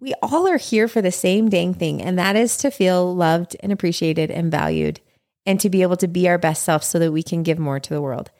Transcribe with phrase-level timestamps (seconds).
[0.00, 3.56] we all are here for the same dang thing, and that is to feel loved
[3.60, 5.00] and appreciated and valued
[5.44, 7.80] and to be able to be our best self so that we can give more
[7.80, 8.30] to the world.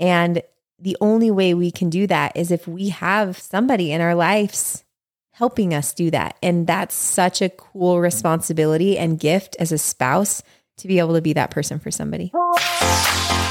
[0.00, 0.42] And
[0.78, 4.84] the only way we can do that is if we have somebody in our lives
[5.32, 6.36] helping us do that.
[6.42, 10.42] And that's such a cool responsibility and gift as a spouse
[10.78, 12.32] to be able to be that person for somebody.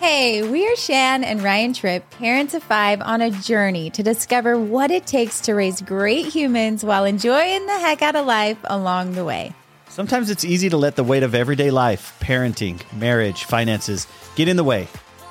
[0.00, 4.56] Hey, we are Shan and Ryan Tripp, parents of five, on a journey to discover
[4.56, 9.14] what it takes to raise great humans while enjoying the heck out of life along
[9.14, 9.52] the way.
[9.88, 14.56] Sometimes it's easy to let the weight of everyday life, parenting, marriage, finances get in
[14.56, 14.86] the way.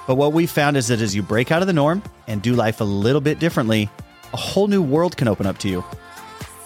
[0.05, 2.53] But what we've found is that as you break out of the norm and do
[2.53, 3.89] life a little bit differently,
[4.33, 5.81] a whole new world can open up to you.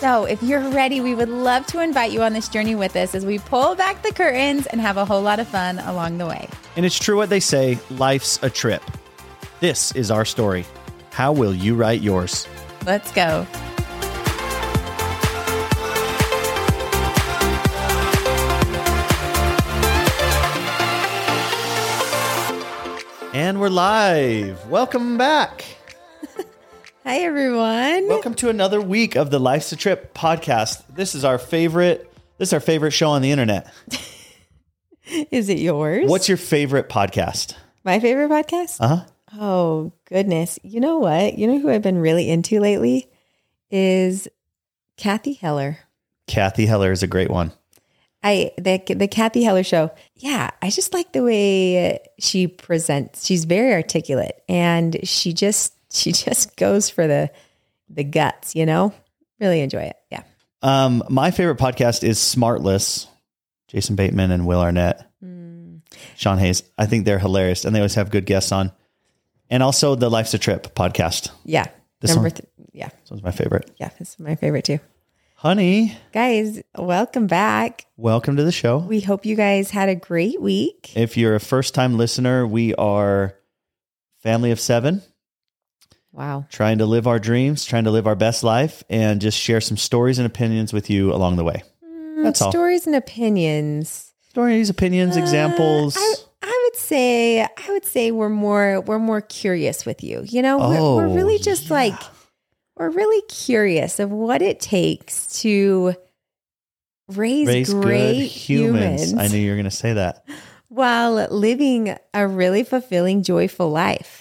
[0.02, 3.14] So, if you're ready, we would love to invite you on this journey with us
[3.14, 6.26] as we pull back the curtains and have a whole lot of fun along the
[6.26, 6.50] way.
[6.76, 8.82] And it's true what they say life's a trip.
[9.60, 10.66] This is our story.
[11.12, 12.48] How will you write yours?
[12.84, 13.46] Let's go.
[23.36, 24.68] And we're live.
[24.68, 25.71] Welcome back.
[27.04, 28.08] Hi, everyone.
[28.08, 30.84] Welcome to another week of the Life's a Trip podcast.
[30.94, 32.12] This is our favorite.
[32.38, 33.72] This is our favorite show on the internet.
[35.32, 36.10] Is it yours?
[36.10, 37.56] What's your favorite podcast?
[37.84, 38.78] my favorite podcast?
[38.80, 39.06] Uh huh.
[39.40, 40.60] Oh, goodness.
[40.64, 41.38] You know what?
[41.38, 43.10] You know who I've been really into lately
[43.72, 44.28] is
[44.98, 45.80] Cathy Heller.
[46.28, 47.52] Cathy Heller is a great one.
[48.24, 49.92] I the the Cathy Heller show.
[50.16, 53.26] Yeah, I just like the way she presents.
[53.26, 57.32] She's very articulate and she just she just goes for the
[57.90, 58.94] the guts, you know?
[59.40, 59.96] Really enjoy it.
[60.12, 60.24] Yeah.
[60.62, 63.08] Um, my favorite podcast is Smartless.
[63.68, 65.10] Jason Bateman and Will Arnett,
[66.18, 66.62] Sean Hayes.
[66.78, 68.72] I think they're hilarious, and they always have good guests on.
[69.50, 71.32] And also the Life's a Trip podcast.
[71.46, 71.68] Yeah.
[72.02, 72.32] This Number one?
[72.32, 72.90] th- yeah.
[72.90, 73.72] This one's my favorite.
[73.78, 74.80] Yeah, this is my favorite too.
[75.36, 77.86] Honey, Guys, welcome back.
[77.98, 78.78] welcome to the show.
[78.78, 80.92] We hope you guys had a great week.
[80.96, 83.36] If you're a first time listener, we are
[84.22, 85.02] family of seven,
[86.14, 86.46] Wow.
[86.50, 89.78] trying to live our dreams, trying to live our best life, and just share some
[89.78, 91.64] stories and opinions with you along the way.
[92.18, 92.50] That's all.
[92.50, 94.14] Mm, Stories and opinions.
[94.30, 95.96] Stories, opinions, examples.
[95.98, 100.24] Uh, I, I would say I would say we're more we're more curious with you.
[100.26, 101.74] You know, we're, we're Oh, really just yeah.
[101.74, 102.02] like
[102.78, 105.94] we're really curious of what it takes to
[107.10, 109.12] raise, Raise great humans.
[109.12, 110.26] humans, I knew you were going to say that.
[110.70, 114.21] while living a really fulfilling, joyful life.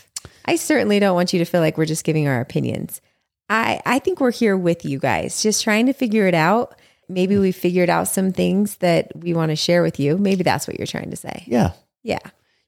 [0.50, 3.00] I certainly don't want you to feel like we're just giving our opinions.
[3.48, 6.76] I I think we're here with you guys, just trying to figure it out.
[7.08, 10.18] Maybe we figured out some things that we want to share with you.
[10.18, 11.44] Maybe that's what you're trying to say.
[11.46, 11.70] Yeah.
[12.02, 12.18] Yeah.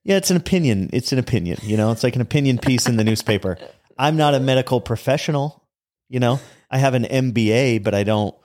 [0.05, 0.91] Yeah, it's an opinion.
[0.93, 1.59] It's an opinion.
[1.63, 3.59] You know, it's like an opinion piece in the newspaper.
[3.99, 5.65] I'm not a medical professional.
[6.09, 6.39] You know,
[6.71, 8.37] I have an MBA, but I don't.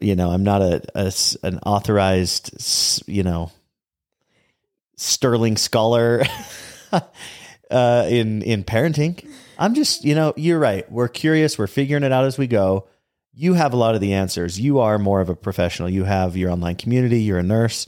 [0.00, 1.12] You know, I'm not a, a
[1.42, 3.04] an authorized.
[3.06, 3.52] You know,
[4.96, 6.24] sterling scholar
[7.70, 9.28] uh, in in parenting.
[9.58, 10.90] I'm just, you know, you're right.
[10.90, 11.58] We're curious.
[11.58, 12.86] We're figuring it out as we go.
[13.32, 14.58] You have a lot of the answers.
[14.60, 15.88] You are more of a professional.
[15.88, 17.20] You have your online community.
[17.20, 17.86] You're a nurse.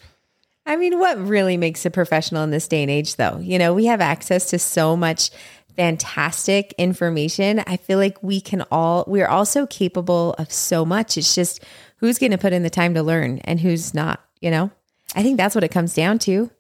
[0.66, 3.38] I mean, what really makes a professional in this day and age, though?
[3.38, 5.30] You know, we have access to so much
[5.76, 7.60] fantastic information.
[7.60, 11.16] I feel like we can all, we're also capable of so much.
[11.16, 11.64] It's just
[11.96, 14.70] who's going to put in the time to learn and who's not, you know?
[15.14, 16.50] I think that's what it comes down to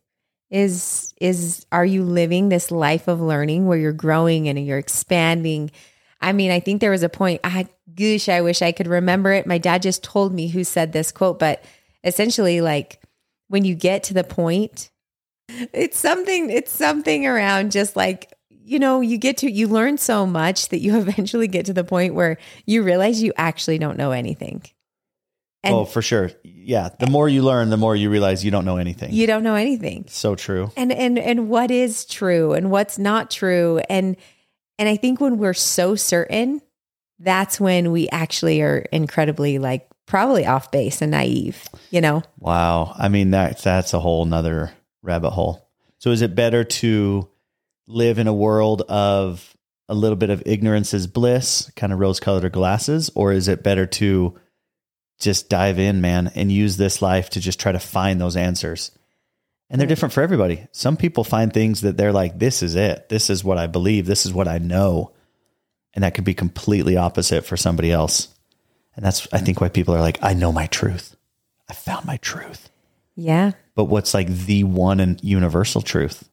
[0.50, 5.70] is is are you living this life of learning where you're growing and you're expanding?
[6.20, 9.32] I mean i think there was a point i gosh i wish i could remember
[9.32, 9.46] it.
[9.46, 11.64] My dad just told me who said this quote but
[12.04, 13.00] essentially like
[13.48, 14.90] when you get to the point
[15.48, 20.26] it's something it's something around just like you know you get to you learn so
[20.26, 24.12] much that you eventually get to the point where you realize you actually don't know
[24.12, 24.62] anything
[25.64, 26.30] and oh, for sure.
[26.44, 26.90] Yeah.
[26.98, 29.12] The more you learn, the more you realize you don't know anything.
[29.12, 30.70] you don't know anything so true.
[30.76, 34.16] and and and what is true and what's not true and
[34.78, 36.60] and i think when we're so certain
[37.18, 42.94] that's when we actually are incredibly like probably off base and naive you know Wow.
[42.96, 44.70] I mean, that that's a whole nother
[45.02, 45.68] rabbit hole.
[45.98, 47.28] So is it better to
[47.88, 49.56] live in a world of
[49.88, 53.62] a little bit of ignorance is bliss, kind of rose colored glasses, or is it
[53.64, 54.38] better to
[55.18, 58.90] just dive in, man, and use this life to just try to find those answers?
[59.70, 60.66] And they're different for everybody.
[60.72, 63.08] Some people find things that they're like, this is it.
[63.08, 64.06] This is what I believe.
[64.06, 65.12] This is what I know.
[65.92, 68.28] And that could be completely opposite for somebody else.
[68.96, 71.16] And that's, I think, why people are like, I know my truth.
[71.68, 72.70] I found my truth.
[73.14, 76.28] yeah But what's like the one and universal truth?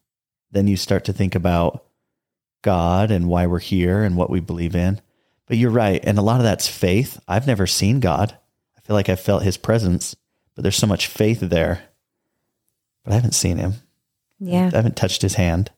[0.50, 1.84] Then you start to think about
[2.62, 5.00] God and why we're here and what we believe in.
[5.46, 6.00] But you're right.
[6.02, 7.20] And a lot of that's faith.
[7.28, 8.36] I've never seen God.
[8.86, 10.14] I feel like I felt his presence,
[10.54, 11.82] but there's so much faith there.
[13.02, 13.74] But I haven't seen him.
[14.38, 14.70] Yeah.
[14.72, 15.72] I haven't touched his hand.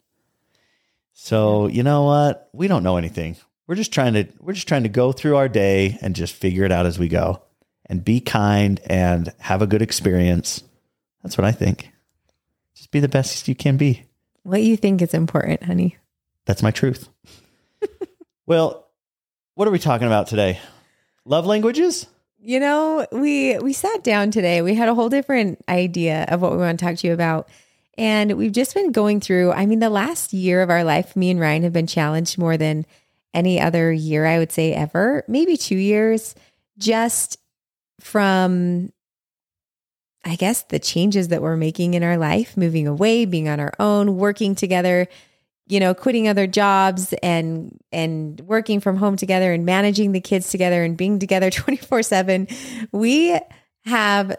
[1.14, 2.50] So, you know what?
[2.52, 3.37] We don't know anything.
[3.66, 6.64] We're just trying to we're just trying to go through our day and just figure
[6.64, 7.40] it out as we go
[7.87, 10.62] and be kind and have a good experience.
[11.22, 11.90] That's what I think.
[12.75, 14.04] Just be the best you can be.
[14.43, 15.96] What you think is important, honey?
[16.44, 17.08] That's my truth.
[18.46, 18.87] well,
[19.54, 20.61] what are we talking about today?
[21.25, 22.06] Love languages?
[22.40, 24.62] You know, we we sat down today.
[24.62, 27.49] We had a whole different idea of what we want to talk to you about.
[27.96, 31.31] And we've just been going through, I mean, the last year of our life, me
[31.32, 32.87] and Ryan have been challenged more than
[33.35, 36.37] any other year, I would say ever, maybe 2 years,
[36.79, 37.38] just
[38.00, 38.93] from
[40.25, 43.73] I guess the changes that we're making in our life, moving away, being on our
[43.81, 45.08] own, working together,
[45.68, 50.50] you know, quitting other jobs and and working from home together and managing the kids
[50.50, 52.88] together and being together 24/7.
[52.92, 53.38] We
[53.84, 54.36] have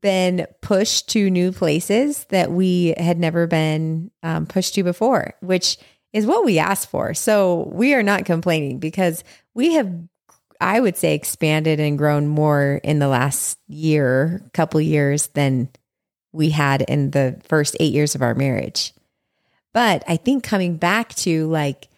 [0.00, 5.78] been pushed to new places that we had never been um, pushed to before, which
[6.12, 7.14] is what we asked for.
[7.14, 9.22] So we are not complaining because
[9.54, 9.92] we have,
[10.60, 15.68] I would say, expanded and grown more in the last year, couple years than
[16.32, 18.92] we had in the first eight years of our marriage.
[19.76, 21.90] But I think coming back to like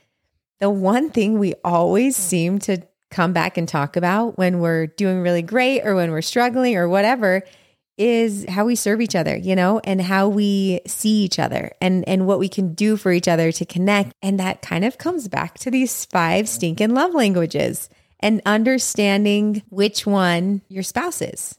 [0.58, 2.20] the one thing we always mm.
[2.20, 2.82] seem to
[3.12, 6.88] come back and talk about when we're doing really great or when we're struggling or
[6.88, 7.44] whatever
[7.96, 12.02] is how we serve each other, you know, and how we see each other and
[12.08, 14.12] and what we can do for each other to connect.
[14.22, 16.48] And that kind of comes back to these five mm.
[16.48, 17.88] stinking love languages
[18.18, 21.56] and understanding which one your spouse is.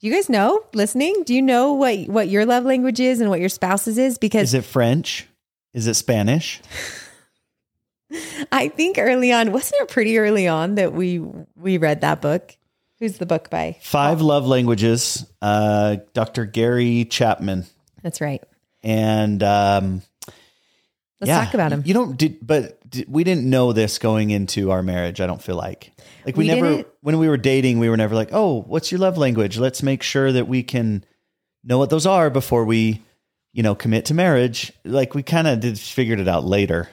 [0.00, 1.24] Do you guys know listening?
[1.24, 4.16] Do you know what what your love language is and what your spouse's is?
[4.16, 5.26] Because Is it French?
[5.72, 6.60] Is it Spanish?
[8.52, 11.20] I think early on, wasn't it pretty early on that we
[11.56, 12.56] we read that book?
[12.98, 13.78] Who's the book by?
[13.80, 16.44] Five Love Languages, uh, Dr.
[16.44, 17.64] Gary Chapman.
[18.02, 18.42] That's right.
[18.82, 20.02] And um,
[21.20, 21.82] Let's yeah, talk about him.
[21.84, 25.20] You don't, did, but did, we didn't know this going into our marriage.
[25.20, 25.92] I don't feel like,
[26.24, 26.88] like we, We never, didn't?
[27.02, 29.58] when we were dating, we were never like, oh, what's your love language?
[29.58, 31.04] Let's make sure that we can
[31.62, 33.02] know what those are before we,
[33.52, 34.72] you know, commit to marriage.
[34.84, 36.88] Like we kind of did figured it out later.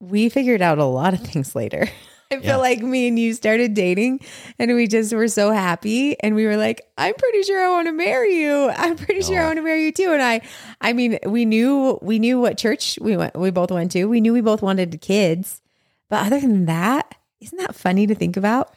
[0.00, 1.88] we figured out a lot of things later.
[2.32, 2.56] I feel Yeah.
[2.58, 4.20] like me and you started dating
[4.56, 7.88] and we just were so happy and we were like, I'm pretty sure I want
[7.88, 8.70] to marry you.
[8.70, 9.46] I'm pretty oh, sure I Oh.
[9.46, 10.12] want to marry you too.
[10.12, 10.40] And I
[10.80, 14.04] I mean, we knew we knew what church we went we both went to.
[14.04, 15.60] We knew we both wanted kids.
[16.08, 18.74] But other than that, isn't that funny to think about?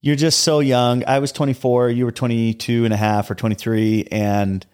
[0.00, 1.04] You're just so young.
[1.06, 4.64] I was 24, you were 22 and a half or 23 and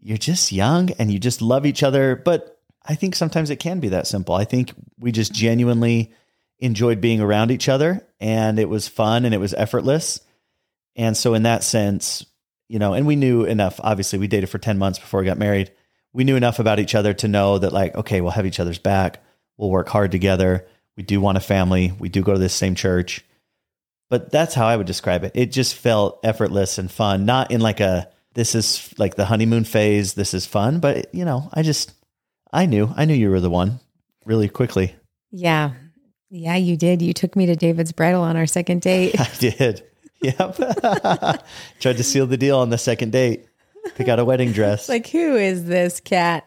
[0.00, 3.80] you're just young and you just love each other, but I think sometimes it can
[3.80, 4.34] be that simple.
[4.34, 6.12] I think we just genuinely
[6.58, 10.20] enjoyed being around each other and it was fun and it was effortless.
[10.96, 12.24] And so in that sense,
[12.68, 15.38] you know, and we knew enough, obviously we dated for 10 months before we got
[15.38, 15.72] married.
[16.12, 18.78] We knew enough about each other to know that like, okay, we'll have each other's
[18.78, 19.22] back.
[19.56, 20.66] We'll work hard together.
[20.96, 21.92] We do want a family.
[21.98, 23.24] We do go to this same church
[24.08, 25.32] but that's how I would describe it.
[25.34, 29.64] It just felt effortless and fun, not in like a this is like the honeymoon
[29.64, 30.14] phase.
[30.14, 31.92] This is fun, but you know, I just
[32.52, 33.80] I knew I knew you were the one
[34.24, 34.94] really quickly.
[35.32, 35.72] Yeah.
[36.30, 37.02] Yeah, you did.
[37.02, 39.18] You took me to David's bridal on our second date.
[39.20, 39.82] I did.
[40.22, 40.56] Yep.
[41.80, 43.46] Tried to seal the deal on the second date.
[43.96, 44.88] Pick out a wedding dress.
[44.88, 46.44] like, who is this cat?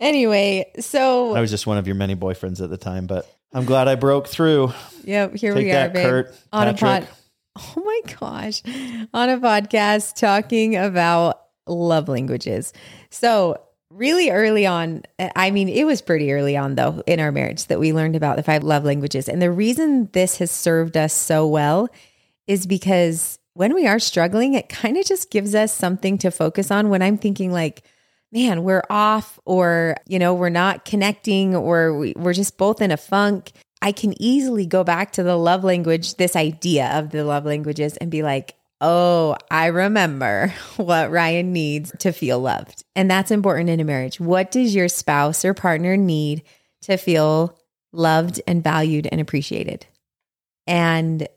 [0.00, 3.66] Anyway, so I was just one of your many boyfriends at the time, but I'm
[3.66, 4.72] glad I broke through.
[5.04, 6.04] Yep, here Take we that, are, babe.
[6.06, 7.08] Kurt, on a Patrick.
[7.10, 7.18] pod.
[7.76, 8.62] Oh my gosh,
[9.14, 12.72] on a podcast talking about love languages.
[13.10, 13.60] So
[13.90, 17.80] really early on, I mean, it was pretty early on though in our marriage that
[17.80, 21.46] we learned about the five love languages, and the reason this has served us so
[21.46, 21.88] well
[22.46, 26.70] is because when we are struggling, it kind of just gives us something to focus
[26.70, 26.90] on.
[26.90, 27.84] When I'm thinking like
[28.32, 32.90] man, we're off or, you know, we're not connecting or we, we're just both in
[32.90, 37.24] a funk, I can easily go back to the love language, this idea of the
[37.24, 42.84] love languages and be like, oh, I remember what Ryan needs to feel loved.
[42.94, 44.20] And that's important in a marriage.
[44.20, 46.42] What does your spouse or partner need
[46.82, 47.58] to feel
[47.92, 49.86] loved and valued and appreciated?
[50.66, 51.28] And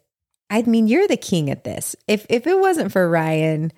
[0.49, 1.95] I mean, you're the king at this.
[2.07, 3.71] If if it wasn't for Ryan,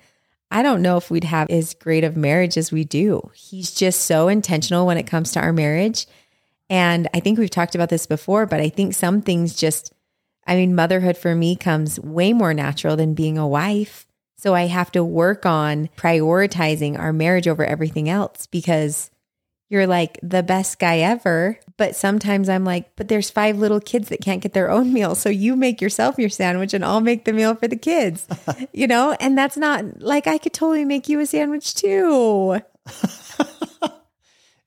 [0.50, 3.30] I don't know if we'd have as great of marriage as we do.
[3.34, 6.06] He's just so intentional when it comes to our marriage.
[6.72, 9.92] And I think we've talked about this before, but I think some things just,
[10.46, 14.06] I mean, motherhood for me comes way more natural than being a wife.
[14.36, 19.10] So I have to work on prioritizing our marriage over everything else because
[19.68, 21.60] you're like the best guy ever.
[21.76, 25.14] But sometimes I'm like, but there's five little kids that can't get their own meal.
[25.14, 28.26] So you make yourself your sandwich and I'll make the meal for the kids,
[28.72, 29.14] you know?
[29.20, 32.62] And that's not like I could totally make you a sandwich too.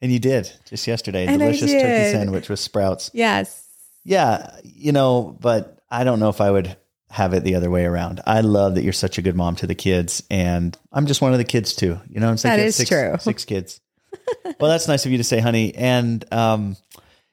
[0.01, 1.25] And you did just yesterday.
[1.25, 3.11] And delicious turkey sandwich with sprouts.
[3.13, 3.63] Yes.
[4.03, 6.77] Yeah, you know, but I don't know if I would
[7.09, 8.21] have it the other way around.
[8.27, 11.31] I love that you're such a good mom to the kids, and I'm just one
[11.31, 11.99] of the kids too.
[12.09, 13.15] You know, it's like That have six, true.
[13.19, 13.81] Six kids.
[14.59, 15.73] well, that's nice of you to say, honey.
[15.73, 16.77] And um,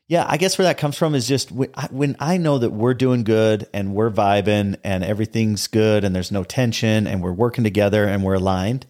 [0.09, 2.71] yeah, I guess where that comes from is just when I, when I know that
[2.71, 7.33] we're doing good and we're vibing and everything's good and there's no tension and we're
[7.33, 8.87] working together and we're aligned.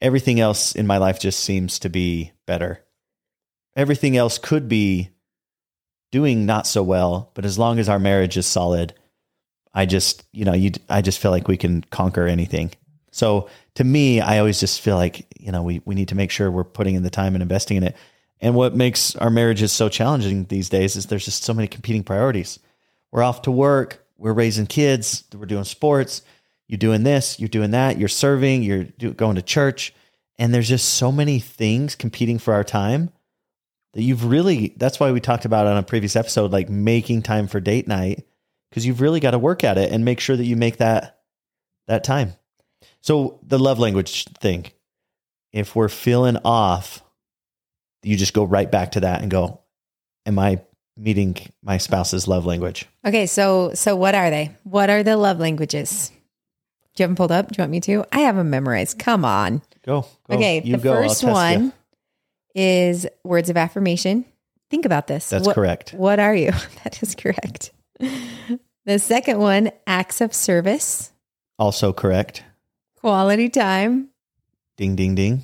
[0.00, 2.84] Everything else in my life just seems to be better.
[3.78, 5.08] Everything else could be
[6.10, 8.92] doing not so well, but as long as our marriage is solid,
[9.72, 12.72] I just, you know, you I just feel like we can conquer anything.
[13.12, 16.32] So to me, I always just feel like, you know, we we need to make
[16.32, 17.96] sure we're putting in the time and investing in it.
[18.40, 22.02] And what makes our marriages so challenging these days is there's just so many competing
[22.02, 22.58] priorities.
[23.12, 26.22] We're off to work, we're raising kids, we're doing sports,
[26.66, 29.94] you're doing this, you're doing that, you're serving, you're do, going to church,
[30.38, 33.10] and there's just so many things competing for our time
[33.94, 37.46] that you've really that's why we talked about on a previous episode like making time
[37.46, 38.24] for date night
[38.70, 41.20] because you've really got to work at it and make sure that you make that
[41.86, 42.34] that time
[43.00, 44.66] so the love language thing
[45.52, 47.02] if we're feeling off
[48.02, 49.60] you just go right back to that and go
[50.26, 50.60] am i
[50.96, 54.54] meeting my spouse's love language Okay, so so what are they?
[54.64, 56.10] What are the love languages?
[56.94, 57.48] Do you have them pulled up?
[57.48, 58.04] Do you want me to?
[58.12, 58.98] I have them memorized.
[58.98, 59.62] Come on.
[59.82, 60.36] go, go.
[60.36, 60.94] Okay, you the go.
[60.94, 61.72] First one.
[62.54, 64.24] Is words of affirmation.
[64.70, 65.28] Think about this.
[65.30, 66.50] that's what, correct What are you?
[66.84, 67.72] that is correct.
[68.84, 71.12] The second one, acts of service,
[71.58, 72.44] also correct
[72.96, 74.08] quality time,
[74.76, 75.42] ding ding ding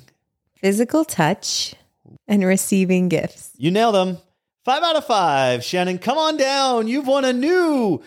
[0.55, 1.75] physical touch,
[2.27, 3.51] and receiving gifts.
[3.57, 4.17] You nailed them.
[4.63, 5.63] Five out of five.
[5.63, 6.87] Shannon, come on down.
[6.87, 8.01] You've won a new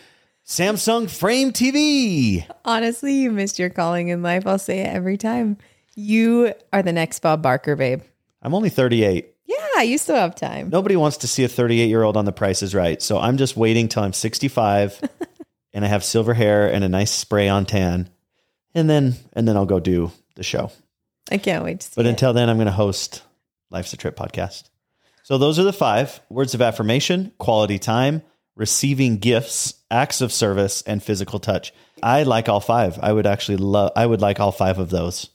[0.44, 2.44] Samsung Frame TV.
[2.64, 4.44] Honestly, you missed your calling in life.
[4.44, 5.56] I'll say it every time.
[5.94, 8.02] You are the next Bob Barker, babe.
[8.42, 9.34] I'm only 38.
[9.46, 10.68] Yeah, you still have time.
[10.70, 13.00] Nobody wants to see a 38 year old on the price is right.
[13.02, 15.00] So I'm just waiting till I'm 65
[15.72, 18.10] and I have silver hair and a nice spray on tan.
[18.74, 20.70] And then, and then I'll go do the show.
[21.30, 22.10] I can't wait to see But it.
[22.10, 23.22] until then, I'm going to host
[23.70, 24.64] Life's a Trip podcast.
[25.22, 28.22] So those are the five words of affirmation, quality time,
[28.56, 31.72] receiving gifts, acts of service, and physical touch.
[32.02, 32.98] I like all five.
[33.02, 35.28] I would actually love, I would like all five of those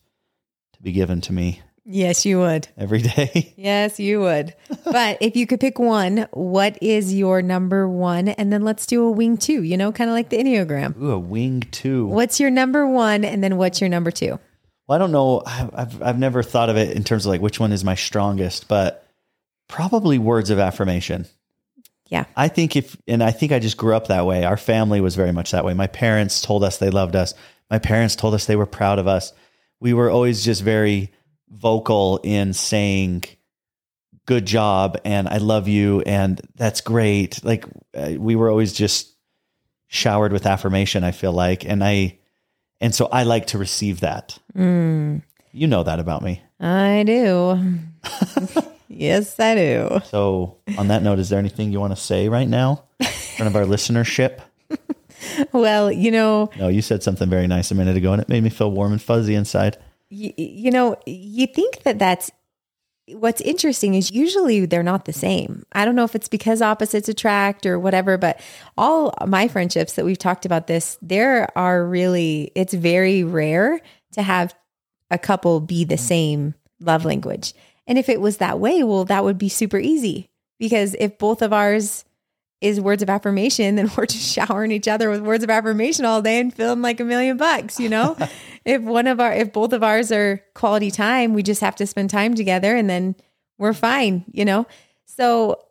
[0.74, 2.68] to be given to me yes, you would.
[2.78, 3.54] every day.
[3.58, 4.54] Yes, you would.
[4.84, 8.28] but if you could pick one, what is your number one?
[8.30, 11.00] And then let's do a wing two, you know, kind of like the Enneagram.
[11.02, 12.08] Ooh, a wing two.
[12.08, 13.24] What's your number one?
[13.24, 14.40] And then what's your number two?
[14.88, 15.44] Well, I don't know.
[15.46, 17.96] I've, I've, I've never thought of it in terms of like which one is my
[17.96, 19.08] strongest, but
[19.70, 21.25] probably words of affirmation.
[22.10, 22.25] Yeah.
[22.36, 24.44] I think if, and I think I just grew up that way.
[24.44, 25.74] Our family was very much that way.
[25.74, 27.34] My parents told us they loved us.
[27.72, 29.32] My parents told us they were proud of us.
[29.80, 31.12] We were always just very
[31.50, 33.24] vocal in saying,
[34.26, 37.44] good job and I love you and that's great.
[37.44, 39.14] Like uh, we were always just
[39.88, 41.66] showered with affirmation, I feel like.
[41.66, 42.20] And I,
[42.80, 44.38] and so I like to receive that.
[44.58, 45.22] Mm,
[45.52, 46.42] You know that about me.
[46.60, 47.60] I do.
[48.88, 50.02] yes, I do.
[50.06, 53.48] So, on that note, is there anything you want to say right now in front
[53.48, 54.40] of our listenership?
[55.54, 58.44] Well, you know, No, you said something very nice a minute ago, and it made
[58.44, 59.78] me feel warm and fuzzy inside.
[60.13, 62.32] Y- you know, you think that that's
[63.10, 65.63] what's interesting is usually they're not the same.
[65.74, 68.39] I don't know if it's because opposites attract or whatever, but
[68.77, 73.82] all my friendships that we've talked about this, there are really, it's very rare
[74.13, 74.55] to have
[75.12, 76.00] a couple be the mm.
[76.00, 77.53] same love language.
[77.88, 81.41] And if it was that way, well, that would be super easy because if both
[81.41, 82.05] of ours
[82.63, 86.22] is words of affirmation, then we're just showering each other with words of affirmation all
[86.22, 88.17] day and feeling like a million bucks, you know?
[88.65, 91.86] if one of our if both of ours are quality time, we just have to
[91.86, 93.15] spend time together and then
[93.58, 94.65] we're fine, you know?
[95.05, 95.63] So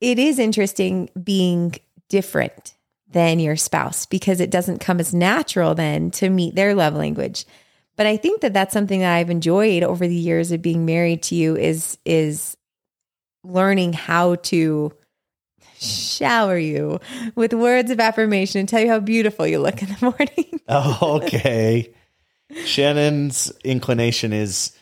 [0.00, 1.74] it is interesting being
[2.08, 2.74] different
[3.10, 7.46] than your spouse because it doesn't come as natural then to meet their love language.
[7.96, 11.22] But I think that that's something that I've enjoyed over the years of being married
[11.24, 12.56] to you is is
[13.44, 14.92] learning how to
[15.80, 17.00] shower you
[17.34, 20.60] with words of affirmation and tell you how beautiful you look in the morning.
[20.70, 21.94] Oh, okay.
[22.64, 24.72] Shannon's inclination is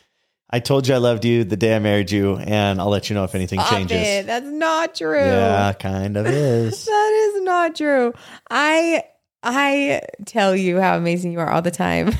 [0.49, 3.13] I told you I loved you the day I married you, and I'll let you
[3.13, 3.97] know if anything Stop changes.
[4.01, 4.25] it.
[4.25, 5.17] That's not true.
[5.17, 6.85] Yeah, kind of is.
[6.85, 8.13] That is not true.
[8.49, 9.03] I
[9.43, 12.11] I tell you how amazing you are all the time.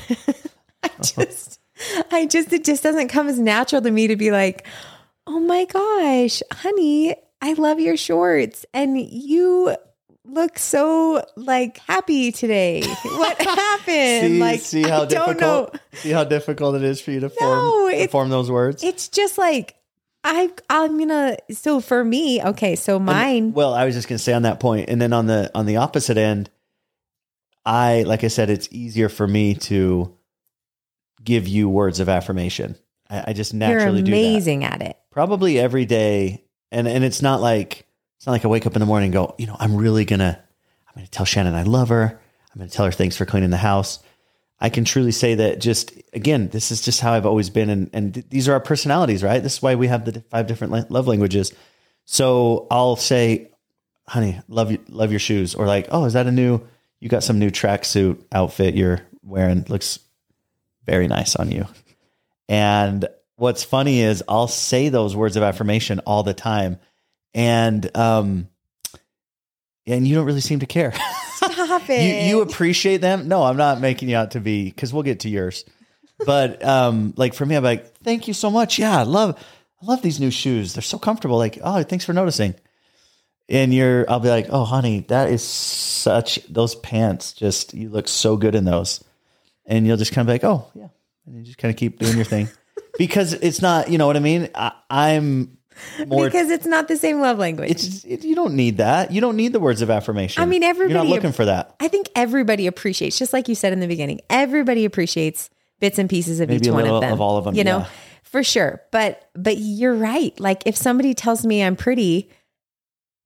[0.82, 1.58] I just
[2.12, 4.66] I just it just doesn't come as natural to me to be like,
[5.26, 9.76] Oh my gosh, honey, I love your shorts and you
[10.24, 12.82] look so like happy today.
[12.82, 13.86] What happened?
[13.86, 15.80] see, like see how I don't difficult know.
[15.94, 18.82] see how difficult it is for you to No, form to form those words.
[18.82, 19.76] It's just like
[20.24, 24.22] I I'm gonna so for me, okay, so mine Well, I was just going to
[24.22, 26.50] say on that point, and then on the on the opposite end,
[27.64, 30.16] I like I said, it's easier for me to
[31.22, 32.76] give you words of affirmation.
[33.08, 34.16] I, I just you're naturally do that.
[34.18, 34.96] amazing at it.
[35.10, 38.80] Probably every day, and and it's not like it's not like I wake up in
[38.80, 40.42] the morning and go, you know, I'm really gonna
[40.88, 42.20] I'm gonna tell Shannon I love her.
[42.54, 44.00] I'm gonna tell her thanks for cleaning the house.
[44.60, 47.90] I can truly say that just again, this is just how I've always been, and
[47.92, 49.42] and th- these are our personalities, right?
[49.42, 51.52] This is why we have the five different la- love languages.
[52.06, 53.50] So I'll say,
[54.08, 56.60] "Honey, love you, love your shoes," or like, "Oh, is that a new?
[56.98, 59.64] You got some new tracksuit outfit you're wearing?
[59.68, 60.00] Looks
[60.84, 61.66] very nice on you."
[62.48, 63.08] And
[63.38, 66.78] what's funny is I'll say those words of affirmation all the time,
[67.32, 68.48] and um,
[69.86, 70.92] and you don't really seem to care.
[71.36, 72.28] Stop you it.
[72.28, 73.28] you appreciate them.
[73.28, 75.64] No, I'm not making you out to be because we'll get to yours.
[76.26, 78.78] But um, like for me, I'm like, thank you so much.
[78.78, 79.42] Yeah, I love
[79.80, 80.74] I love these new shoes.
[80.74, 81.38] They're so comfortable.
[81.38, 82.54] Like, oh, thanks for noticing.
[83.50, 87.32] And you're, I'll be like, oh, honey, that is such those pants.
[87.32, 89.02] Just you look so good in those.
[89.64, 90.88] And you'll just kind of be like, oh yeah,
[91.24, 92.48] and you just kind of keep doing your thing
[92.96, 94.48] because it's not, you know what I mean.
[94.54, 95.58] I, I'm
[96.06, 96.24] more.
[96.26, 97.70] because it's not the same love language.
[97.70, 99.12] it's it, you don't need that.
[99.12, 100.42] You don't need the words of affirmation.
[100.42, 101.76] I mean, You're not looking for that.
[101.80, 106.08] I think everybody appreciates, just like you said in the beginning, everybody appreciates bits and
[106.10, 107.12] pieces of Maybe each one of them.
[107.12, 107.86] of all of them, You know, yeah.
[108.24, 108.82] for sure.
[108.90, 110.38] But but you're right.
[110.40, 112.30] Like if somebody tells me I'm pretty,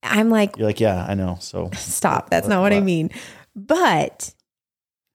[0.03, 1.39] I'm like, You're like, yeah, I know.
[1.41, 2.29] So stop.
[2.31, 3.11] That's not what I mean.
[3.57, 4.35] But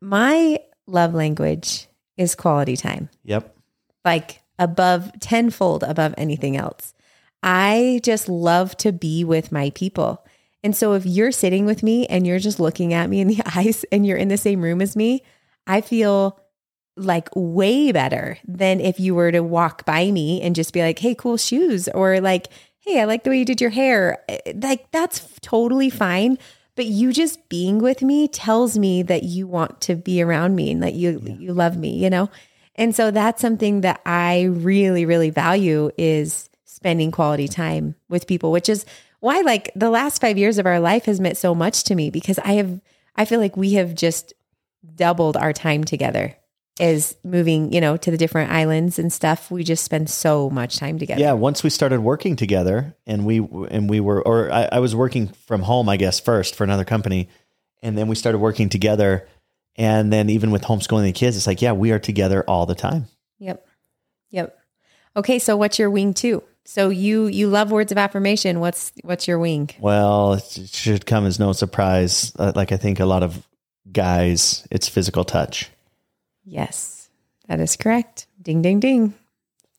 [0.02, 1.88] my love language
[2.18, 3.10] is quality time.
[3.26, 3.56] Yep.
[4.06, 6.94] Like above tenfold above anything else.
[7.44, 10.26] I just love to be with my people.
[10.64, 13.42] And so if you're sitting with me and you're just looking at me in the
[13.56, 15.24] eyes and you're in the same room as me,
[15.66, 16.40] I feel
[16.96, 20.98] like way better than if you were to walk by me and just be like,
[20.98, 22.48] "Hey, cool shoes," or like,
[22.80, 26.40] "Hey, I like the way you did your hair." Eh, Like that's totally fine,
[26.76, 30.72] but you just being with me tells me that you want to be around me
[30.72, 32.30] and that you you love me, you know?
[32.78, 38.52] And so that's something that I really really value is spending quality time with people,
[38.52, 38.86] which is
[39.20, 42.10] why like the last 5 years of our life has meant so much to me
[42.10, 42.80] because I have
[43.16, 44.34] I feel like we have just
[44.96, 46.36] doubled our time together
[46.80, 49.50] is moving, you know, to the different islands and stuff.
[49.50, 51.20] We just spend so much time together.
[51.20, 51.34] Yeah.
[51.34, 55.28] Once we started working together, and we and we were, or I, I was working
[55.48, 57.30] from home, I guess, first for another company,
[57.82, 59.28] and then we started working together,
[59.78, 62.76] and then even with homeschooling the kids, it's like, yeah, we are together all the
[62.76, 63.06] time.
[63.40, 63.66] Yep.
[64.32, 64.58] Yep.
[65.16, 66.44] Okay, so what's your wing two?
[66.66, 68.60] So you you love words of affirmation.
[68.60, 69.70] What's what's your wing?
[69.80, 72.34] Well, it should come as no surprise.
[72.38, 73.48] Uh, like I think a lot of
[73.92, 75.70] guys, it's physical touch.
[76.44, 77.10] Yes.
[77.48, 78.28] That is correct.
[78.42, 79.14] Ding ding ding.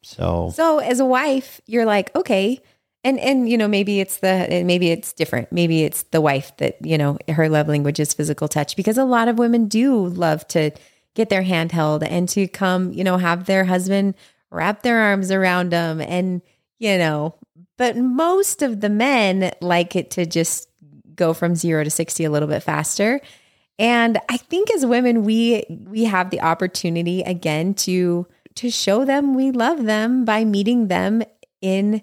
[0.02, 2.60] So So as a wife, you're like, okay,
[3.04, 5.52] and and you know maybe it's the maybe it's different.
[5.52, 9.04] Maybe it's the wife that you know her love language is physical touch because a
[9.04, 10.70] lot of women do love to
[11.14, 14.14] get their hand held and to come, you know, have their husband
[14.50, 16.42] wrap their arms around them and
[16.78, 17.34] you know,
[17.76, 20.68] but most of the men like it to just
[21.14, 23.20] go from 0 to 60 a little bit faster.
[23.80, 29.34] And I think as women we we have the opportunity again to to show them
[29.34, 31.22] we love them by meeting them
[31.60, 32.02] in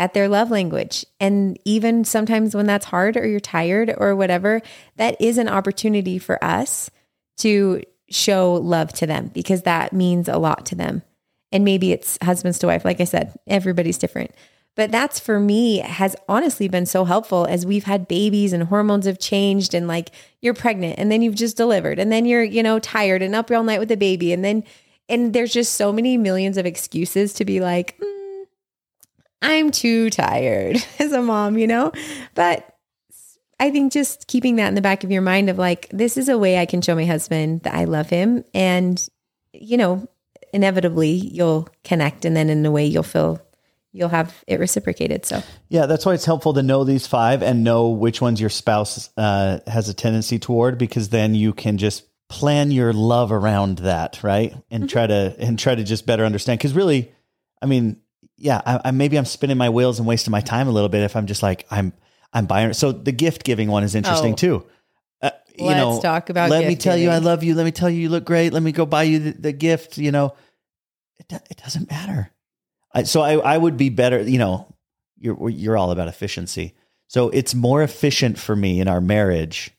[0.00, 1.04] at their love language.
[1.20, 4.62] And even sometimes when that's hard or you're tired or whatever,
[4.96, 6.90] that is an opportunity for us
[7.36, 11.02] to show love to them because that means a lot to them.
[11.52, 12.82] And maybe it's husbands to wife.
[12.82, 14.30] Like I said, everybody's different.
[14.74, 19.04] But that's for me has honestly been so helpful as we've had babies and hormones
[19.04, 22.62] have changed and like you're pregnant and then you've just delivered and then you're, you
[22.62, 24.64] know, tired and up all night with the baby and then
[25.10, 28.19] and there's just so many millions of excuses to be like, "Mm,
[29.42, 31.92] I'm too tired as a mom, you know?
[32.34, 32.66] But
[33.58, 36.28] I think just keeping that in the back of your mind of like, this is
[36.28, 38.44] a way I can show my husband that I love him.
[38.54, 39.06] And,
[39.52, 40.08] you know,
[40.52, 43.40] inevitably you'll connect and then in a way you'll feel
[43.92, 45.26] you'll have it reciprocated.
[45.26, 48.50] So Yeah, that's why it's helpful to know these five and know which ones your
[48.50, 53.78] spouse uh, has a tendency toward, because then you can just plan your love around
[53.78, 54.54] that, right?
[54.70, 56.60] And try to and try to just better understand.
[56.60, 57.12] Because really,
[57.60, 58.00] I mean,
[58.40, 61.02] yeah, I, I maybe I'm spinning my wheels and wasting my time a little bit
[61.02, 61.92] if I'm just like I'm
[62.32, 62.72] I'm buying.
[62.72, 64.36] So the gift giving one is interesting Oh.
[64.36, 64.66] too.
[65.22, 67.54] Uh, you Let's know, talk about Let me tell you, I love you.
[67.54, 68.52] Let me tell you, you look great.
[68.52, 69.98] Let me go buy you the, the gift.
[69.98, 70.34] You know,
[71.18, 72.30] it it doesn't matter.
[72.92, 74.74] I, so I, I would be better, you know,
[75.16, 76.74] you're, you're all about efficiency.
[77.06, 79.70] So it's more efficient for me in our marriage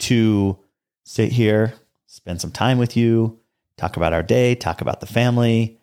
[0.00, 0.58] to
[1.04, 1.74] sit here,
[2.06, 3.40] spend some time with you,
[3.76, 5.78] talk about our day, talk about the family,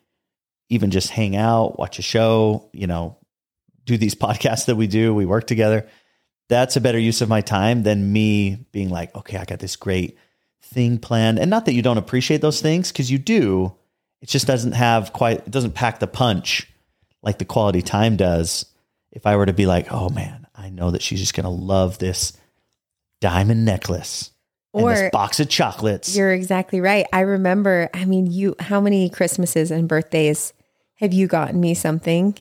[0.68, 3.18] even just hang out, watch a show, you know,
[3.84, 5.88] do these podcasts that we do, we work together.
[6.48, 9.76] That's a better use of my time than me being like, okay, I got this
[9.76, 10.18] great
[10.62, 11.38] thing planned.
[11.38, 13.74] And not that you don't appreciate those things, because you do.
[14.20, 16.70] It just doesn't have quite, it doesn't pack the punch
[17.22, 18.66] like the quality time does.
[19.10, 21.50] If I were to be like, oh man, I know that she's just going to
[21.50, 22.32] love this
[23.20, 24.30] diamond necklace
[24.74, 26.16] or box of chocolates.
[26.16, 27.06] You're exactly right.
[27.12, 30.52] I remember, I mean, you, how many Christmases and birthdays
[30.96, 32.36] have you gotten me something?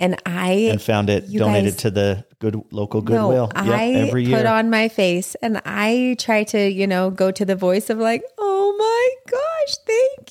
[0.00, 3.50] And I and found it donated guys, to the good local Goodwill.
[3.54, 4.38] No, yep, I every year.
[4.38, 7.98] put on my face and I try to, you know, go to the voice of
[7.98, 10.30] like, oh my gosh, thank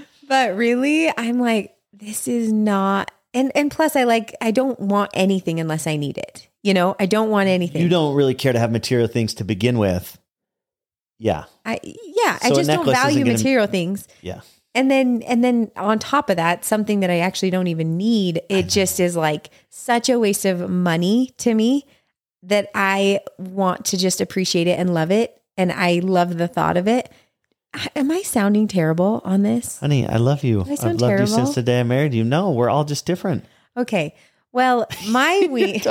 [0.00, 0.04] you.
[0.28, 5.10] but really, I'm like, this is not and and plus I like I don't want
[5.14, 6.48] anything unless I need it.
[6.62, 7.80] You know, I don't want anything.
[7.82, 10.18] You don't really care to have material things to begin with.
[11.18, 11.44] Yeah.
[11.64, 14.08] I yeah, so I just don't value material gonna, things.
[14.22, 14.40] Yeah.
[14.74, 18.42] And then and then on top of that, something that I actually don't even need,
[18.48, 21.86] it just is like such a waste of money to me
[22.42, 26.76] that I want to just appreciate it and love it and I love the thought
[26.76, 27.10] of it.
[27.94, 29.78] Am I sounding terrible on this?
[29.78, 30.62] Honey, I love you.
[30.62, 31.20] I I've loved terrible?
[31.20, 32.24] you since the day I married you.
[32.24, 33.44] No, we're all just different.
[33.76, 34.14] Okay.
[34.52, 35.82] Well, my we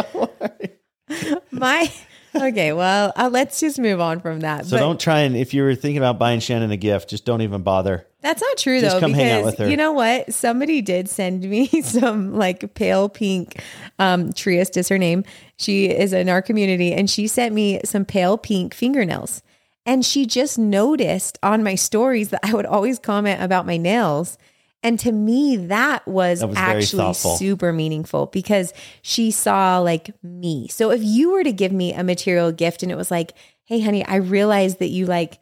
[1.52, 1.91] my
[2.36, 2.74] okay.
[2.74, 4.65] Well, uh, let's just move on from that.
[4.65, 7.26] So but, don't try and if you were thinking about buying Shannon a gift, just
[7.26, 8.06] don't even bother.
[8.22, 9.00] That's not true just though.
[9.00, 9.69] Come hang out with her.
[9.69, 10.34] You know what?
[10.34, 13.62] Somebody did send me some like pale pink.
[13.98, 15.24] Um, Trieste is her name.
[15.58, 19.41] She is in our community, and she sent me some pale pink fingernails.
[19.86, 24.38] And she just noticed on my stories that I would always comment about my nails.
[24.82, 30.68] And to me, that was, that was actually super meaningful because she saw like me.
[30.70, 33.34] So if you were to give me a material gift and it was like,
[33.65, 35.39] hey, honey, I realized that you like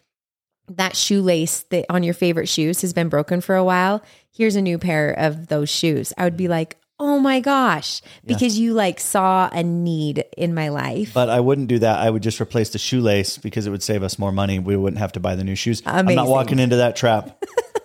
[0.69, 4.03] that shoelace that on your favorite shoes has been broken for a while.
[4.31, 6.13] Here's a new pair of those shoes.
[6.17, 6.49] I would be mm.
[6.49, 8.63] like, oh my gosh, because yeah.
[8.63, 11.13] you like saw a need in my life.
[11.13, 11.99] But I wouldn't do that.
[11.99, 14.59] I would just replace the shoelace because it would save us more money.
[14.59, 15.81] We wouldn't have to buy the new shoes.
[15.85, 16.09] Amazing.
[16.09, 17.41] I'm not walking into that trap.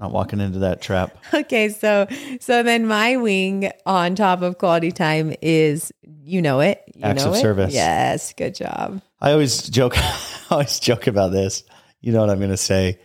[0.00, 1.16] not walking into that trap.
[1.34, 2.06] Okay, so
[2.40, 6.82] so then my wing on top of quality time is you know it.
[6.94, 7.40] You Acts know of it?
[7.40, 7.74] service.
[7.74, 9.02] Yes, good job.
[9.20, 10.14] I always joke I
[10.50, 11.64] always joke about this.
[12.00, 12.98] You know what I'm going to say.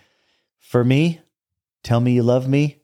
[0.60, 1.21] For me,
[1.84, 2.81] tell me you love me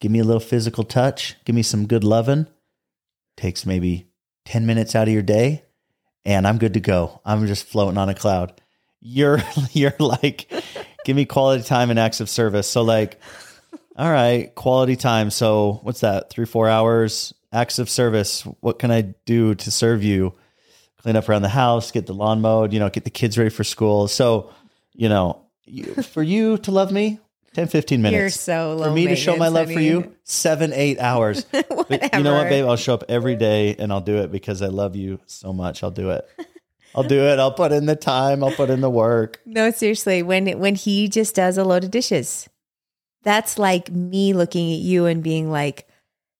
[0.00, 1.36] Give me a little physical touch.
[1.44, 2.46] Give me some good loving.
[3.36, 4.08] Takes maybe
[4.44, 5.64] 10 minutes out of your day
[6.24, 7.20] and I'm good to go.
[7.24, 8.60] I'm just floating on a cloud.
[9.00, 10.50] You're you're like
[11.06, 12.68] give me quality time and acts of service.
[12.68, 13.18] So like
[13.96, 15.30] all right, quality time.
[15.30, 16.28] So what's that?
[16.28, 18.42] 3 4 hours acts of service.
[18.60, 20.34] What can I do to serve you?
[20.98, 23.50] Clean up around the house, get the lawn mowed, you know, get the kids ready
[23.50, 24.08] for school.
[24.08, 24.50] So,
[24.92, 25.40] you know,
[26.02, 27.20] for you to love me,
[27.54, 28.20] 10, 15 minutes.
[28.20, 31.46] You're so low For me to show my love for you, seven, eight hours.
[31.52, 32.66] you know what, babe?
[32.66, 35.82] I'll show up every day and I'll do it because I love you so much.
[35.82, 36.28] I'll do it.
[36.96, 37.38] I'll do it.
[37.38, 38.42] I'll put in the time.
[38.42, 39.40] I'll put in the work.
[39.44, 40.22] No, seriously.
[40.22, 42.48] When when he just does a load of dishes,
[43.22, 45.88] that's like me looking at you and being like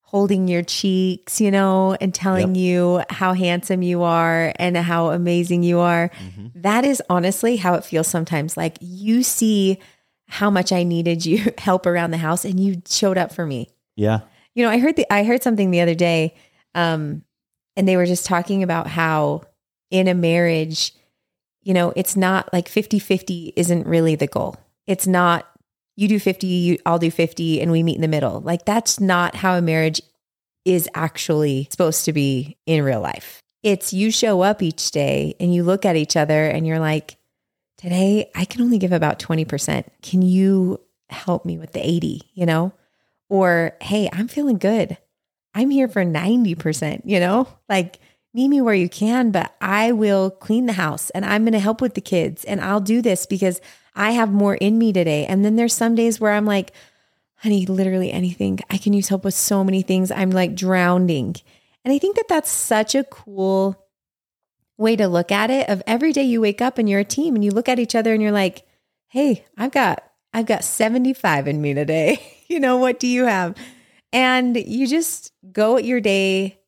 [0.02, 2.62] holding your cheeks, you know, and telling yep.
[2.62, 6.10] you how handsome you are and how amazing you are.
[6.10, 6.60] Mm-hmm.
[6.62, 8.56] That is honestly how it feels sometimes.
[8.56, 9.78] Like you see
[10.28, 13.68] how much I needed you help around the house and you showed up for me.
[13.96, 14.20] Yeah.
[14.54, 16.34] You know, I heard the I heard something the other day
[16.74, 17.22] um
[17.76, 19.42] and they were just talking about how
[19.90, 20.94] in a marriage,
[21.62, 24.56] you know, it's not like 50-50 isn't really the goal.
[24.86, 25.46] It's not
[25.96, 28.40] you do 50, you, I'll do 50 and we meet in the middle.
[28.40, 30.02] Like that's not how a marriage
[30.64, 33.40] is actually supposed to be in real life.
[33.62, 37.16] It's you show up each day and you look at each other and you're like,
[37.78, 39.84] today I can only give about 20%.
[40.02, 42.72] Can you help me with the 80, you know?
[43.28, 44.98] Or, hey, I'm feeling good.
[45.54, 47.48] I'm here for 90%, you know?
[47.68, 47.98] Like,
[48.36, 51.58] meet me where you can, but I will clean the house and I'm going to
[51.58, 53.62] help with the kids and I'll do this because
[53.94, 55.24] I have more in me today.
[55.24, 56.72] And then there's some days where I'm like,
[57.36, 58.60] honey, literally anything.
[58.68, 60.10] I can use help with so many things.
[60.10, 61.36] I'm like drowning.
[61.82, 63.82] And I think that that's such a cool
[64.76, 67.36] way to look at it of every day you wake up and you're a team
[67.36, 68.66] and you look at each other and you're like,
[69.08, 72.20] "Hey, I've got I've got 75 in me today.
[72.48, 73.54] you know, what do you have?"
[74.12, 76.58] And you just go at your day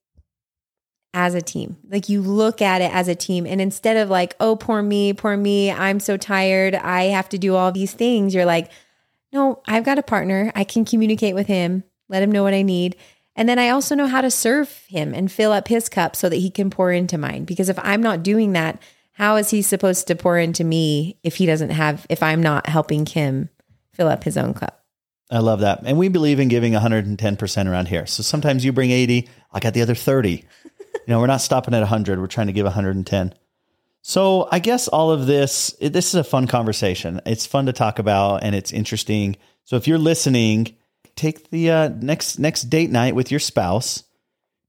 [1.15, 1.77] as a team.
[1.89, 5.13] Like you look at it as a team and instead of like, "Oh, poor me,
[5.13, 6.75] poor me, I'm so tired.
[6.75, 8.71] I have to do all these things." You're like,
[9.33, 10.53] "No, I've got a partner.
[10.55, 11.85] I can communicate with him.
[12.09, 12.97] let him know what I need.
[13.37, 16.29] And then I also know how to serve him and fill up his cup so
[16.29, 17.45] that he can pour into mine.
[17.45, 21.37] Because if I'm not doing that, how is he supposed to pour into me if
[21.37, 23.49] he doesn't have, if I'm not helping him
[23.93, 24.85] fill up his own cup?
[25.31, 25.83] I love that.
[25.85, 28.07] And we believe in giving 110% around here.
[28.07, 30.45] So sometimes you bring 80, I got the other 30.
[31.09, 33.35] You know, we're not stopping at 100, we're trying to give 110.
[34.03, 37.23] So I guess all of this, it, this is a fun conversation.
[37.25, 39.39] It's fun to talk about and it's interesting.
[39.65, 40.77] So if you're listening,
[41.17, 44.05] take the uh, next next date night with your spouse.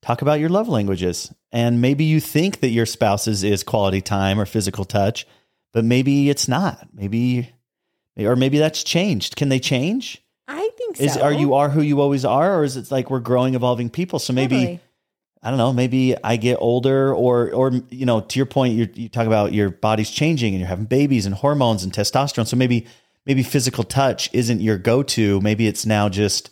[0.01, 4.39] Talk about your love languages, and maybe you think that your spouse's is quality time
[4.39, 5.27] or physical touch,
[5.73, 6.87] but maybe it's not.
[6.93, 7.51] Maybe,
[8.17, 9.35] or maybe that's changed.
[9.35, 10.23] Can they change?
[10.47, 11.03] I think so.
[11.03, 13.89] Is are you are who you always are, or is it like we're growing, evolving
[13.89, 14.19] people?
[14.19, 14.79] So maybe Totally.
[15.41, 15.71] I don't know.
[15.71, 19.53] Maybe I get older, or or you know, to your point, you you talk about
[19.53, 22.45] your body's changing and you're having babies and hormones and testosterone.
[22.45, 22.87] So maybe
[23.25, 25.39] maybe physical touch isn't your go to.
[25.39, 26.49] Maybe it's now just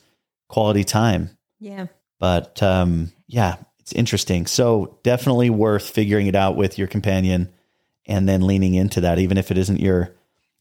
[0.47, 1.32] quality time.
[1.60, 1.88] Yeah.
[2.19, 4.47] But um, yeah, it's interesting.
[4.47, 7.52] So definitely worth figuring it out with your companion,
[8.06, 10.15] and then leaning into that, even if it isn't your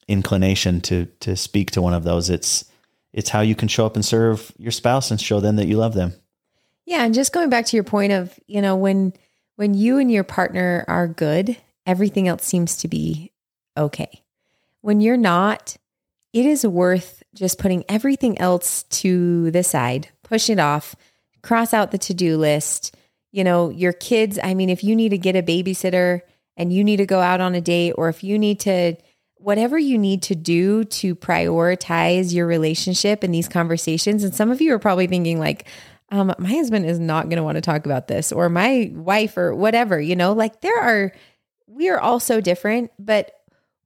[0.08, 2.28] inclination to to speak to one of those.
[2.28, 2.64] It's
[3.12, 5.76] it's how you can show up and serve your spouse and show them that you
[5.76, 6.12] love them.
[6.86, 9.12] Yeah, and just going back to your point of, you know, when
[9.56, 13.32] when you and your partner are good, everything else seems to be
[13.76, 14.22] okay.
[14.82, 15.76] When you're not,
[16.32, 20.94] it is worth just putting everything else to the side, push it off,
[21.42, 22.94] cross out the to-do list.
[23.32, 26.20] You know, your kids, I mean, if you need to get a babysitter
[26.56, 28.96] and you need to go out on a date or if you need to
[29.38, 34.60] whatever you need to do to prioritize your relationship in these conversations and some of
[34.60, 35.68] you are probably thinking like
[36.10, 39.36] um, my husband is not going to want to talk about this or my wife
[39.36, 41.12] or whatever, you know, like there are,
[41.66, 43.32] we are all so different, but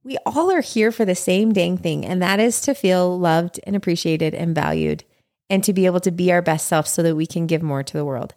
[0.03, 2.05] we all are here for the same dang thing.
[2.05, 5.03] And that is to feel loved and appreciated and valued
[5.49, 7.83] and to be able to be our best self so that we can give more
[7.83, 8.33] to the world.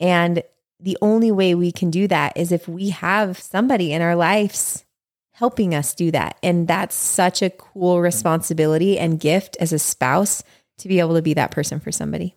[0.00, 0.42] And
[0.80, 4.84] the only way we can do that is if we have somebody in our lives
[5.32, 6.38] helping us do that.
[6.42, 10.42] And that's such a cool responsibility and gift as a spouse
[10.78, 12.36] to be able to be that person for somebody.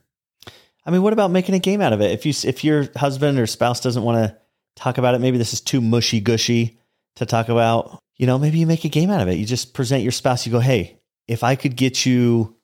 [0.87, 2.11] I mean, what about making a game out of it?
[2.11, 4.37] If you if your husband or spouse doesn't want to
[4.75, 6.79] talk about it, maybe this is too mushy gushy
[7.17, 7.99] to talk about.
[8.15, 9.35] You know, maybe you make a game out of it.
[9.35, 10.45] You just present your spouse.
[10.45, 12.55] You go, "Hey, if I could get you,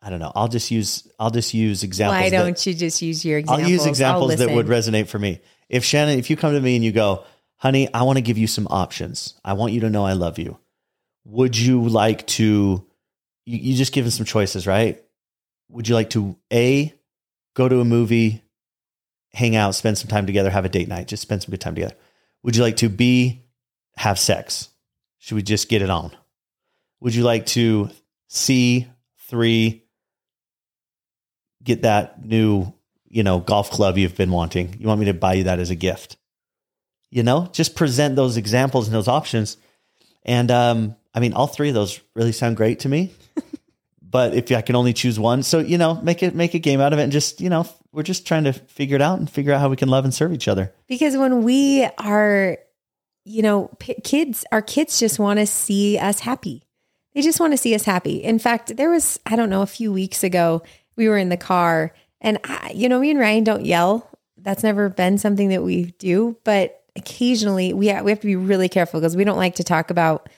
[0.00, 0.32] I don't know.
[0.34, 2.22] I'll just use I'll just use examples.
[2.22, 3.64] Why don't you just use your examples?
[3.64, 5.40] I'll use examples that would resonate for me.
[5.68, 7.24] If Shannon, if you come to me and you go,
[7.56, 9.34] honey, I want to give you some options.
[9.44, 10.58] I want you to know I love you.
[11.24, 12.84] Would you like to,
[13.46, 15.00] you, you just given some choices, right?
[15.68, 16.92] Would you like to A,
[17.54, 18.42] go to a movie,
[19.32, 21.74] hang out, spend some time together, have a date night, just spend some good time
[21.74, 21.94] together?
[22.42, 23.44] Would you like to B,
[23.96, 24.68] have sex?
[25.18, 26.10] Should we just get it on?
[27.00, 27.90] Would you like to
[28.28, 28.88] C,
[29.28, 29.84] three,
[31.62, 32.72] get that new,
[33.08, 34.76] you know, golf club you've been wanting?
[34.78, 36.16] You want me to buy you that as a gift?
[37.10, 39.56] You know, just present those examples and those options.
[40.24, 43.12] And um, I mean, all three of those really sound great to me.
[44.12, 46.80] But if I can only choose one, so you know, make it make a game
[46.80, 49.28] out of it, and just you know, we're just trying to figure it out and
[49.28, 50.72] figure out how we can love and serve each other.
[50.86, 52.58] Because when we are,
[53.24, 56.62] you know, p- kids, our kids just want to see us happy.
[57.14, 58.22] They just want to see us happy.
[58.22, 60.62] In fact, there was, I don't know, a few weeks ago,
[60.96, 64.08] we were in the car and, I, you know, me and Ryan don't yell.
[64.38, 66.38] That's never been something that we do.
[66.44, 69.64] But occasionally we, ha- we have to be really careful because we don't like to
[69.64, 70.28] talk about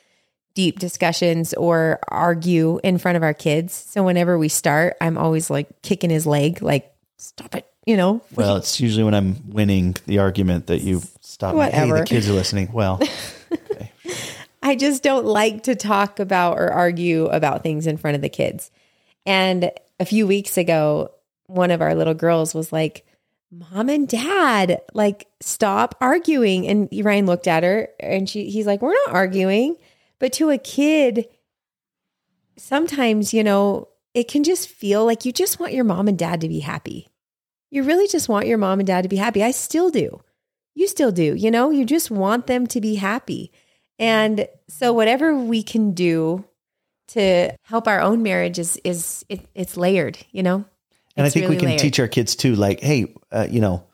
[0.55, 3.73] deep discussions or argue in front of our kids.
[3.73, 8.23] So whenever we start, I'm always like kicking his leg, like, stop it, you know?
[8.35, 11.55] Well, it's usually when I'm winning the argument that you stop.
[11.55, 11.63] me.
[11.63, 11.99] Hey, Whatever.
[11.99, 12.71] the kids are listening.
[12.73, 13.01] Well,
[14.63, 18.29] I just don't like to talk about or argue about things in front of the
[18.29, 18.71] kids.
[19.27, 21.11] And a few weeks ago,
[21.47, 23.07] one of our little girls was like,
[23.51, 26.67] Mom and Dad, like, stop arguing.
[26.67, 29.77] And Ryan looked at her and she he's like, We're not arguing.
[30.25, 31.27] But to a kid,
[32.57, 36.41] sometimes, you know, it can just feel like you just want your mom and dad
[36.41, 37.09] to be happy.
[37.71, 39.45] You really just want your mom and dad to be happy.
[39.45, 40.23] I still do.
[40.75, 41.35] You still do.
[41.35, 43.53] You know, you just want them to be happy.
[43.99, 46.47] And so whatever we can do
[47.09, 50.65] to help our own marriage is is it, it's layered, you know?
[51.19, 51.81] and I think we can layered.
[51.81, 53.85] teach our kids too, like, hey, uh, you know,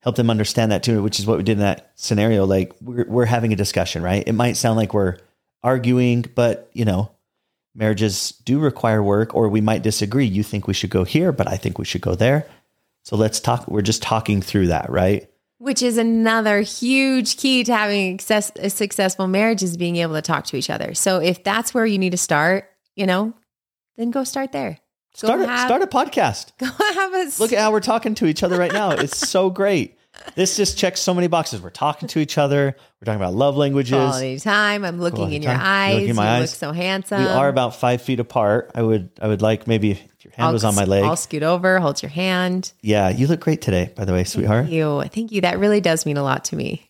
[0.00, 2.44] help them understand that too, which is what we did in that scenario.
[2.44, 4.22] Like, we're we're having a discussion, right?
[4.26, 5.16] It might sound like we're
[5.62, 7.10] arguing, but you know,
[7.74, 10.26] marriages do require work, or we might disagree.
[10.26, 12.46] You think we should go here, but I think we should go there.
[13.04, 13.66] So let's talk.
[13.68, 15.28] We're just talking through that, right?
[15.58, 20.22] Which is another huge key to having success, a successful marriage is being able to
[20.22, 20.94] talk to each other.
[20.94, 23.32] So if that's where you need to start, you know,
[23.96, 24.78] then go start there.
[25.14, 26.52] Start a, have- start a podcast.
[26.58, 28.92] Go have a Look at how we're talking to each other right now.
[28.92, 29.98] It's so great.
[30.34, 31.60] This just checks so many boxes.
[31.60, 32.76] We're talking to each other.
[33.00, 33.92] We're talking about love languages.
[33.94, 34.84] quality time.
[34.84, 35.60] I'm looking Quality in your time.
[35.60, 35.94] You're eyes.
[35.94, 36.40] looking in my you eyes.
[36.52, 37.22] look so handsome.
[37.22, 38.70] we are about five feet apart.
[38.74, 41.04] I would I would like maybe if your hand I'll, was on my leg.
[41.04, 42.72] I'll scoot over, hold your hand.
[42.82, 44.66] yeah, you look great today, by the way, sweetheart.
[44.68, 45.40] You, thank you.
[45.42, 46.88] That really does mean a lot to me.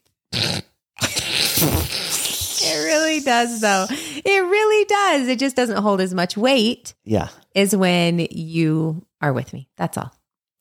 [1.03, 3.87] it really does, though.
[3.91, 5.29] It really does.
[5.29, 7.29] It just doesn't hold as much weight Yeah.
[7.55, 9.69] Is when you are with me.
[9.77, 10.13] That's all.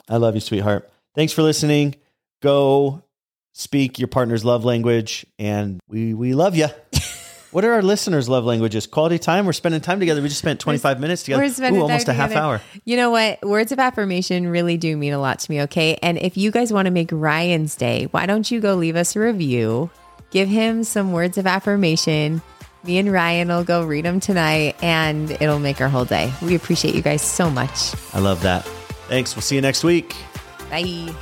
[0.10, 0.91] I love you, sweetheart.
[1.15, 1.95] Thanks for listening.
[2.41, 3.04] Go
[3.54, 6.67] speak your partner's love language, and we we love you.
[7.51, 8.88] what are our listeners' love languages?
[8.88, 9.45] Quality time.
[9.45, 10.21] We're spending time together.
[10.21, 11.43] We just spent twenty five minutes together.
[11.43, 12.45] we're spending Ooh, almost a half together.
[12.45, 12.62] hour.
[12.86, 13.43] You know what?
[13.45, 15.97] Words of affirmation really do mean a lot to me, okay?
[16.01, 19.15] And if you guys want to make Ryan's day, why don't you go leave us
[19.15, 19.89] a review?
[20.32, 22.41] Give him some words of affirmation.
[22.84, 26.34] Me and Ryan will go read them tonight and it'll make our whole day.
[26.41, 27.93] We appreciate you guys so much.
[28.13, 28.65] I love that.
[29.08, 29.36] Thanks.
[29.36, 30.15] We'll see you next week.
[30.69, 31.13] Bye.